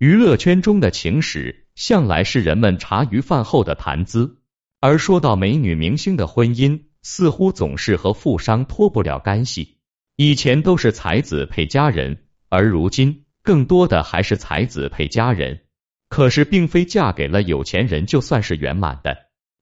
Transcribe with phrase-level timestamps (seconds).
[0.00, 4.38] 娱乐圈中的情史，向来是人们茶余饭后的谈资。
[4.80, 9.76] 而说到美女明星的婚姻，似乎总是和富商脱不了干系。
[10.16, 12.16] 以前都是才子配佳人，
[12.48, 15.64] 而如今更多的还是才子配佳人。
[16.08, 19.18] 可是，并非嫁给了有钱人就算是圆满的。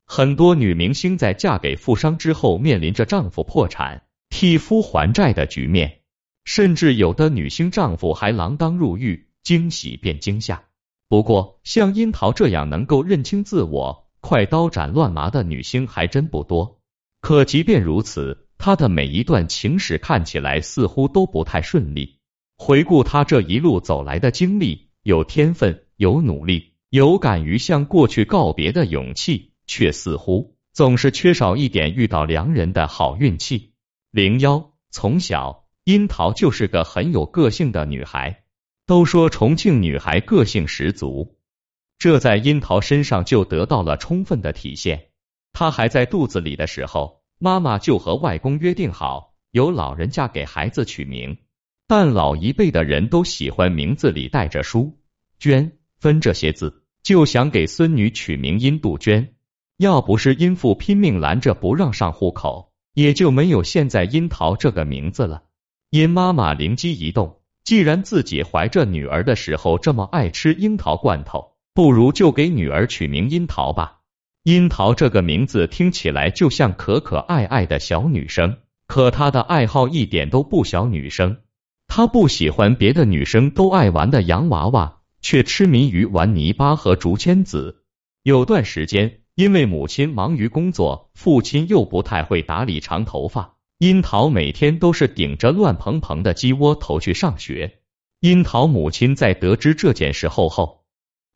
[0.06, 6.02] 很多女明星在嫁给富商之后，面临着丈夫破产、替夫还债的局面，
[6.44, 9.24] 甚至有的女星丈夫还锒铛入狱。
[9.42, 10.64] 惊喜变惊吓。
[11.08, 16.80] 不过，像樱桃这样能够认清自我、快刀斩乱麻的女星还真不多。
[17.20, 22.18] 可即便如此，她的每一段情史看起来似乎都不太顺利。
[22.56, 33.72] 回顾她这一路走来的经历，有天分，有努力，有敢于向过去告别的勇气，却似乎总是缺少一点遇到良人的好运气。
[34.10, 38.44] 零幺，从小樱桃就是个很有个性的女孩。
[38.88, 41.36] 都说重庆女孩个性十足，
[41.98, 45.08] 这在樱桃身上就得到了充分的体现。
[45.52, 51.36] 她还在肚子里的时候，妈妈就和外公约定好，由老人家给孩子取名。
[51.86, 54.98] 但老一辈的人都喜欢名字里带着“书
[55.38, 59.34] ”“娟”“芬”这些字，就想给孙女取名殷杜鹃。
[59.76, 65.42] 要不是殷父拼命拦着不让上户口，也就没有现在樱桃这个名字了。
[65.90, 67.34] 殷妈妈灵机一动。
[67.68, 73.98] 既然自己怀着女儿的时候这么爱吃樱桃罐头，不如就给女儿取名樱桃吧。
[74.44, 81.40] 樱桃这个名字听起来就像可可爱爱的小女生，可她的爱好一点都不小女生。
[81.88, 87.82] 她不喜欢别的女生都爱玩的洋娃娃，却痴迷于玩泥巴和竹签子。
[88.22, 93.57] 有段时间，因为母亲忙于工作，父亲又不太会打理长头发。
[93.78, 97.78] 樱桃每天都是顶着乱蓬蓬的鸡窝头去上学。
[98.18, 100.84] 樱桃母亲在得知这件事后后，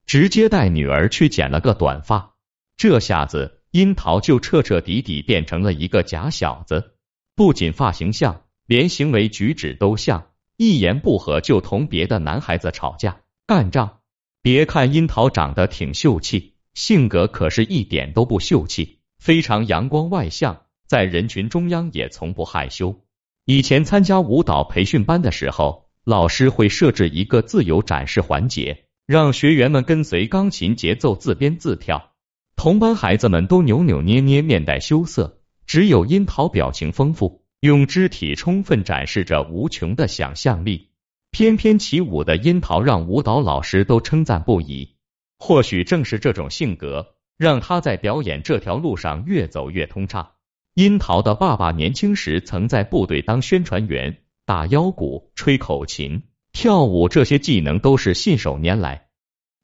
[0.07, 2.35] 直接带女儿去剪了个短发。
[2.77, 6.97] 这下子，樱桃就彻彻底底变成了一个假小子，
[7.37, 14.01] 不仅发型像，连行为举止都像，一言不合就同别的男孩子吵架干仗。
[14.43, 20.62] 别看樱桃长得挺秀气，性格可是一点都不秀气，非常阳光外向。
[20.93, 23.01] 在人群中央也从不害羞。
[23.47, 32.13] 以前参加舞蹈培训班的时候，老师会设置一个自由展示环节，让学员们跟随钢琴节奏自编自跳。
[32.57, 40.91] 同班孩子们都扭扭捏捏，面带羞涩，只有樱桃表情丰富，用肢体充分展示着无穷的想象力。
[41.31, 44.97] 翩翩起舞的樱桃让舞蹈老师都称赞不已。
[45.39, 50.33] 或许正是这种性格，让他在表演这条路上越走越通畅。
[50.75, 59.09] 樱桃的爸爸年轻时曾在部队当宣传员，打腰鼓、吹口琴、跳舞这些技能都是信手拈来，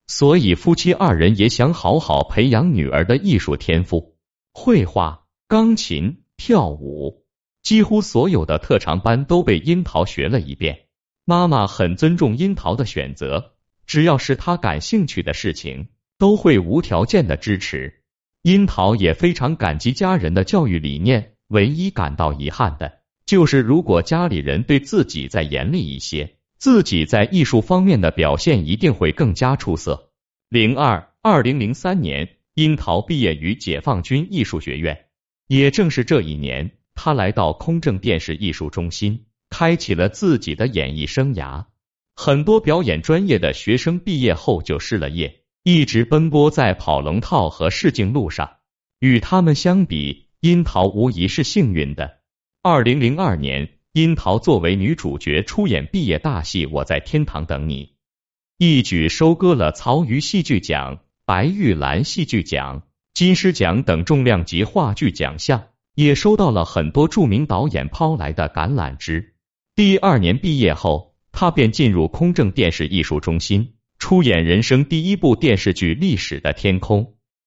[0.06, 4.18] 所以夫妻二人也想好好培养女儿的艺术天赋，
[4.52, 7.24] 绘画、钢琴、跳舞，
[7.62, 10.88] 几乎所有的特长班都被樱桃学了一遍。
[11.24, 13.54] 妈妈很尊重樱桃的选择，
[13.86, 15.88] 只要是她感兴趣的事情，
[16.18, 17.97] 都会无条件的支持。
[18.48, 30.12] 樱桃也非常感激家人的教育理念，唯一感到遗憾的就是，如果家里人对自己再严厉一些，自己在艺术方面的表现一定会更加出色。
[30.48, 34.98] 零二二零零三年，樱桃毕业于解放军艺术学院，
[35.46, 41.66] 也正是这一年，他来到空政电视艺术中心，开启了自己的演艺生涯。
[42.16, 45.42] 很多表演专业的学生毕业后就失了业。
[45.70, 48.52] 一直奔波在跑龙套和试镜路上，
[49.00, 52.20] 与他们相比，樱桃无疑是幸运的。
[52.62, 57.84] 二零零二年，樱桃作为女主角出演毕业大戏《我在天堂等你》，
[58.56, 65.64] 一举收割了曹禺戏剧奖、白玉兰戏剧奖、金狮奖等重量级话剧奖项，
[65.94, 69.34] 也收到了很多著名导演抛来的橄榄枝。
[69.74, 73.74] 第二年毕业后，他便进入空政电视艺术中心。
[73.98, 77.04] 出演人生第一部电视剧《历史的天空》，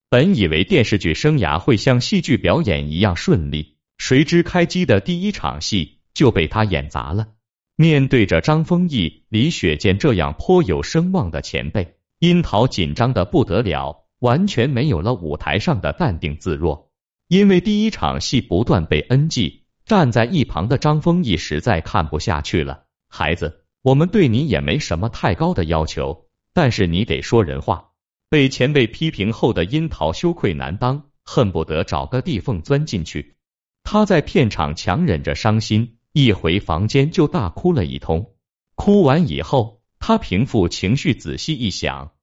[0.10, 7.30] 本以为电视剧生涯会像戏剧表演一样顺利，谁知开机的第一场戏就被他演砸了。
[7.78, 16.92] 面对着张丰毅、李雪健这样颇有声望的前辈，樱桃紧张的不得了，完全没有了舞台上的淡定自若。
[17.28, 22.84] 因为第一场戏不断被 NG，站在一旁的张丰毅实在看不下去了。
[23.08, 26.28] 孩子，我们对你也没什么太高的要求。
[26.54, 27.90] 但是你得说人话。
[28.30, 33.36] 被前辈批评后的樱桃羞愧难当，恨不得找个地缝钻进去。
[33.84, 38.34] 他在片场强忍着伤心，一回房间就大哭了一通。
[38.76, 42.14] 哭完以后，他平复情绪，仔细一想，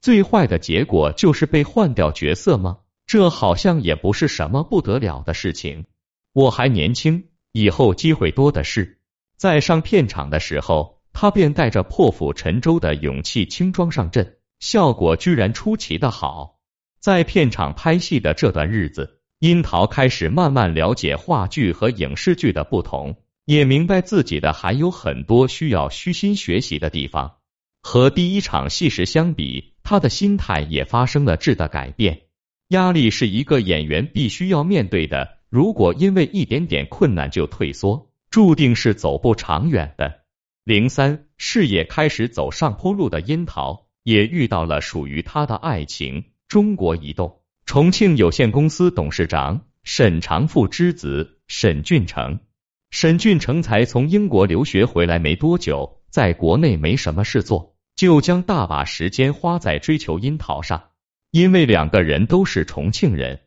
[0.00, 2.78] 最坏的结果就是被换掉角色吗？
[3.04, 5.84] 这好像也不是什么不得了的事情。
[6.32, 9.00] 我还年轻，以后机会多的是。
[9.36, 16.58] 在上片场的时候，他便带着破釜沉舟的勇气轻装上阵，效果居然出奇的好。
[17.00, 27.38] 在片场拍戏的这段日子，樱桃开始慢慢了解话剧和影视剧的不同，也明白自己的还有很多需要虚心学习的地方。
[27.82, 32.22] 和第一场戏时相比，他的心态也发生了质的改变。
[32.68, 40.21] 压力是一个演员必须要面对的，如果因为一点点困难就退缩，注定是走不长远的。
[40.64, 46.26] 零三事业开始走上坡路的樱桃，也遇到了属于他的爱情。
[46.46, 52.38] 中国移动重庆有限公司董事长沈长富之子沈俊成。
[52.90, 60.90] 沈俊成才从英国留学回来没多久，在国内没什么事做，就将大把时间花在追求樱桃上。
[61.32, 63.40] 因为两个人都是重庆人，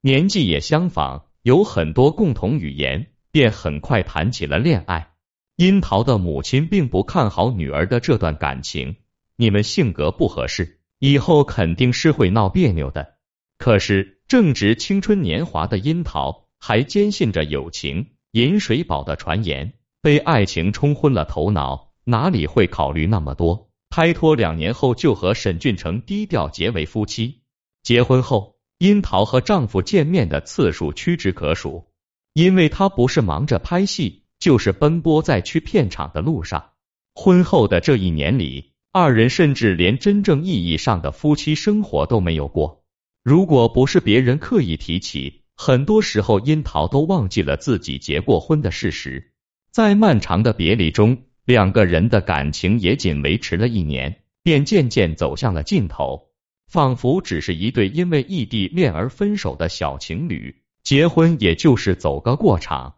[0.00, 5.10] 年纪也相仿，有很多共同语言，便很快谈起了恋爱。
[5.56, 8.96] 樱桃的母亲并不看好女儿的这段感情，
[9.36, 13.14] 你们性格不合适，以后肯定是会闹别扭的。
[13.56, 19.72] 可是正值青春年华的樱桃还坚信着友情，饮水饱的传言，
[20.02, 23.70] 被爱情冲昏了头脑，哪里会考虑那么多？
[23.88, 27.40] 拍拖两年后就和沈俊成低调结为夫妻。
[27.82, 31.86] 结婚后，樱桃和丈夫见面的次数屈指可数，
[32.34, 34.25] 因为她不是忙着拍戏。
[34.38, 36.70] 就是奔波在去片场的路上。
[37.14, 42.84] 婚后的这一年里，二人甚至连真正意义上的夫妻生活都没有过。
[43.22, 49.32] 如果不是别人刻意提起，很多时候樱桃都忘记了自己结过婚的事实。
[49.70, 56.28] 在漫长的别离中，两个人的感情也仅维持了一年，便渐渐走向了尽头，
[56.68, 60.62] 仿佛只是一对因为异地恋而分手的小情侣。
[60.82, 62.94] 结婚也就是走个过场。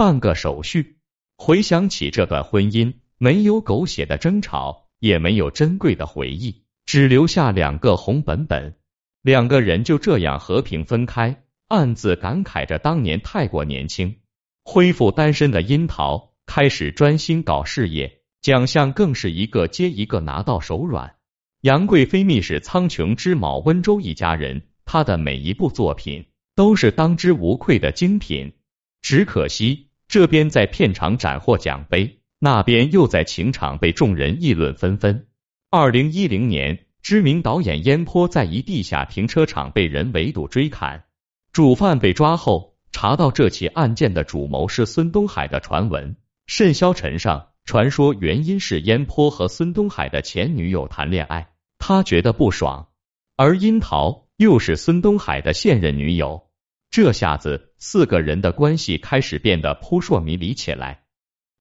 [0.00, 0.96] 办个手续。
[1.36, 8.76] 回想起这段婚姻，没有狗血的争吵，也没有珍贵的回忆，只留下两个红本本。
[9.20, 14.16] 两个人就这样和平分开，暗自感慨着当年太过年轻。
[14.64, 21.16] 恢复单身的樱桃开始专心搞事业，奖项更是一个接一个拿到手软。
[21.60, 26.24] 杨贵妃秘史苍穹之卯温州一家人，他的每一部作品
[26.54, 28.54] 都是当之无愧的精品。
[29.02, 29.88] 只可惜。
[30.10, 35.28] 这边在片场斩获奖杯，那边又在情场被众人议论纷纷。
[35.70, 41.04] 二零一零年，知名导演燕坡在一地下停车场被人围堵追砍，
[41.52, 46.16] 主犯被抓后，查到这起案件的主谋是孙东海的传闻
[46.48, 52.88] 甚嚣尘上，传说原因是燕坡和孙东海的前女友谈恋爱，他觉得不爽，
[53.36, 56.49] 而樱桃又是孙东海的现任女友。
[56.90, 61.04] 这下子，四个人的关系开始变得扑朔迷离起来。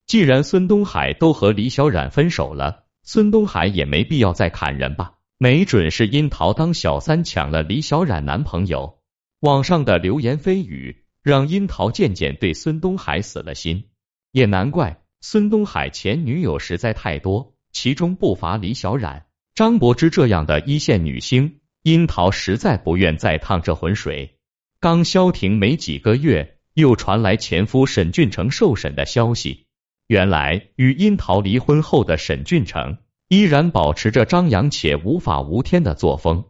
[0.08, 5.14] 既然孙东海都和李小冉分手了，孙东海也没必要再砍人吧？
[5.38, 9.00] 没准是樱桃当小三抢了李小冉男朋友。
[9.42, 13.86] 网上的流言蜚语让樱桃渐渐对孙东海死了心。
[14.32, 21.60] 也难怪，孙东海前女友实在太多，其中不乏李小冉、张柏芝这样的一线女星。
[21.84, 24.39] 樱桃实在不愿再趟这浑水。
[24.82, 29.66] 刚消停没几个月，又传来前夫沈俊成受审的消息。
[30.08, 36.46] 原来，与樱桃离婚后的沈俊成依然保持着张扬且无法无天的作风。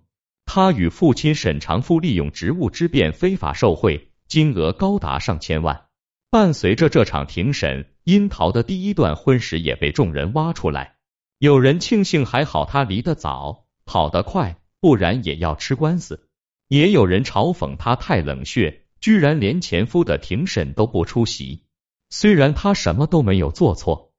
[0.46, 5.86] 他与父亲沈长富利用职务之便非法受贿，金额高达上千万。
[6.30, 10.98] 伴随着这场庭审，樱桃的第一段婚史也被众人挖出来。
[11.40, 16.29] 有人庆幸还好他离得早，跑得快，不然也要吃官司。
[16.70, 21.64] 也有人嘲讽他太冷血，居然连前夫的庭审都不出席。
[22.12, 24.14] 虽然他什么都没有做错，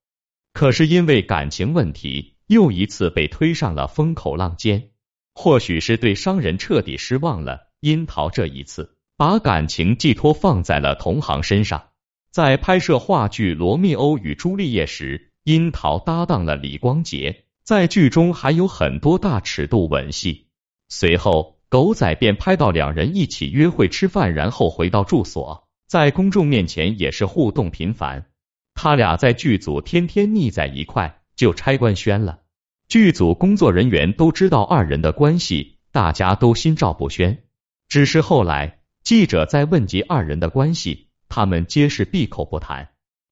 [0.53, 4.91] 可是因为感情问题，又一次被推上了风口浪尖。
[5.33, 11.91] 或许是对商人彻底失望了，樱桃这一次把感情寄托放在了同行身上。
[12.33, 20.49] 在拍摄话剧《罗密欧与朱丽叶》时，樱桃搭档了李光洁，在剧中还有很多大尺度吻戏。
[20.89, 21.60] 随后。
[21.71, 28.27] 狗仔便拍到两人一起约会吃饭，然后回到住所，在公众面前也是互动频繁。
[28.75, 32.41] 他俩在剧组天天腻在一块，就拆官宣了。
[32.89, 37.45] 剧组工作人员都知道二人的关系，大家都心照不宣。
[37.89, 42.89] 只是后来记者在问及二人的关系，他们皆是闭口不谈。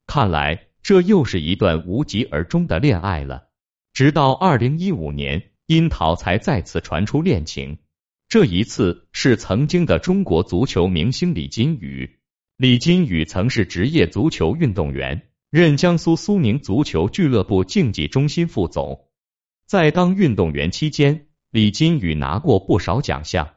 [0.06, 3.48] 看来这又是一段无疾而终的恋爱了。
[3.92, 7.78] 直到二零一五年，樱桃才再次传出恋情。
[8.28, 12.18] 这一次是曾经的中国足球明星李金羽。
[12.58, 19.06] 李金羽曾是职业足球运动员，任江苏苏宁足球俱乐部竞技中心副总。
[19.66, 23.48] 在当运动员期间，李金羽拿过不少奖项。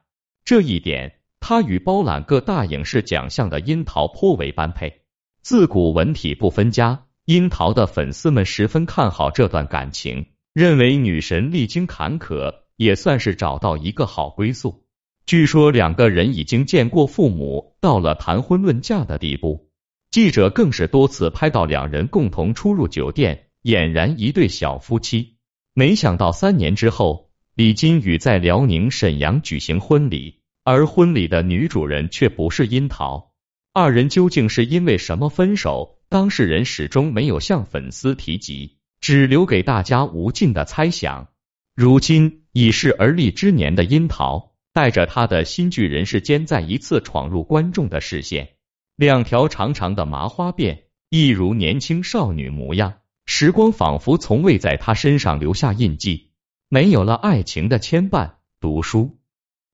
[0.45, 5.01] 这一点，他与包揽各大影视奖项的樱桃颇为般配。
[5.41, 12.61] 自古文体不分家，樱桃的粉丝们十分看好这段感情，认为女神历经坎坷。
[12.81, 14.83] 也算是找到一个好归宿。
[15.27, 19.69] 据说两个人已经见过父母，到了谈婚论嫁的地步。
[20.09, 25.35] 记者更是多次拍到两人共同出入酒店，俨然一对小夫妻。
[25.75, 33.31] 没想到三年之后，李金宇在辽宁沈阳举行婚礼，而婚礼的女主人却不是樱桃。
[33.73, 35.99] 二人究竟是因为什么分手？
[36.09, 41.27] 当事人始终没有向粉丝提及，只留给大家无尽的猜想。
[41.75, 48.49] 如今已是而立之年的樱桃，带着他的新剧人世间再一次闯入观众的视线。
[48.97, 56.31] 两条长长的麻花辫，一如年轻少女模样，时光仿佛从未在他身上留下印记。
[56.67, 59.19] 没有了爱情的牵绊，读书、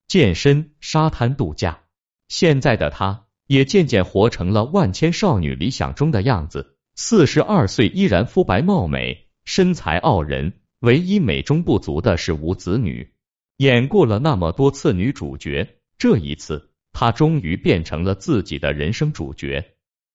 [0.07, 1.81] 健身、沙滩度假，
[2.27, 6.77] 现在的他也渐渐活成了万千少女理想中的样子。
[6.95, 10.53] 四十二岁依然肤白貌美，身材傲人。
[10.79, 13.11] 唯一美中不足的是无子女。
[13.57, 19.76] 演过了那么多次女主角，这一次她终于变成了自己的人生主角。